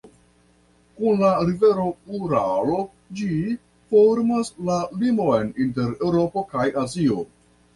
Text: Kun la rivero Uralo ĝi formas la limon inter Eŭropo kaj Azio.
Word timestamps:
Kun 1.01 1.19
la 1.23 1.27
rivero 1.49 1.85
Uralo 2.21 2.79
ĝi 3.19 3.29
formas 3.93 4.51
la 4.71 4.79
limon 5.03 5.55
inter 5.67 5.93
Eŭropo 6.09 6.45
kaj 6.57 6.67
Azio. 6.87 7.23